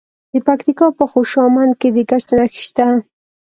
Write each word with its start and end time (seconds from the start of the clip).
د 0.33 0.35
پکتیکا 0.47 0.87
په 0.97 1.03
خوشامند 1.11 1.73
کې 1.79 1.89
د 1.95 1.97
ګچ 2.09 2.25
نښې 2.37 2.61
شته. 2.67 2.87